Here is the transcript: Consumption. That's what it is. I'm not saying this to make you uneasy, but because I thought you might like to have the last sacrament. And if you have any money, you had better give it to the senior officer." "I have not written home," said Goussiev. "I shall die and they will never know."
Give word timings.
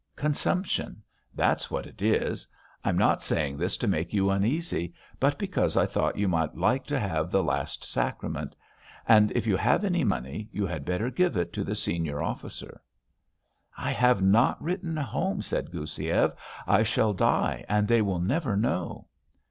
Consumption. 0.15 1.03
That's 1.35 1.69
what 1.69 1.85
it 1.85 2.01
is. 2.01 2.47
I'm 2.83 2.97
not 2.97 3.21
saying 3.21 3.57
this 3.57 3.77
to 3.77 3.87
make 3.87 4.13
you 4.15 4.31
uneasy, 4.31 4.95
but 5.19 5.37
because 5.37 5.77
I 5.77 5.85
thought 5.85 6.17
you 6.17 6.27
might 6.27 6.55
like 6.57 6.87
to 6.87 6.97
have 6.99 7.29
the 7.29 7.43
last 7.43 7.83
sacrament. 7.83 8.55
And 9.07 9.31
if 9.33 9.45
you 9.45 9.55
have 9.57 9.85
any 9.85 10.03
money, 10.03 10.49
you 10.51 10.65
had 10.65 10.85
better 10.85 11.11
give 11.11 11.37
it 11.37 11.53
to 11.53 11.63
the 11.63 11.75
senior 11.75 12.19
officer." 12.19 12.81
"I 13.77 13.91
have 13.91 14.23
not 14.23 14.59
written 14.59 14.97
home," 14.97 15.43
said 15.43 15.69
Goussiev. 15.69 16.33
"I 16.65 16.81
shall 16.81 17.13
die 17.13 17.63
and 17.69 17.87
they 17.87 18.01
will 18.01 18.17
never 18.19 18.57
know." 18.57 19.05